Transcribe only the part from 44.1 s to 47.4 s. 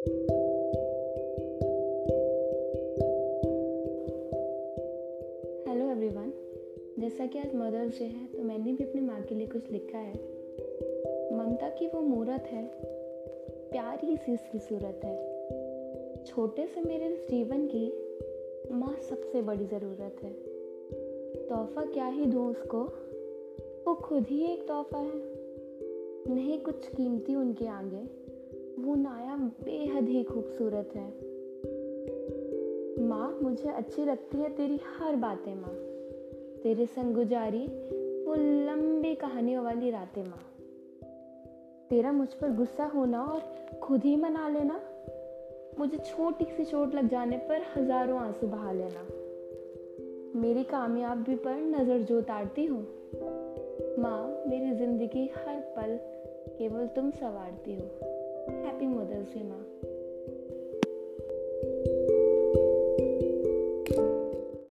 मना लेना, मुझे छोटी सी चोट लग जाने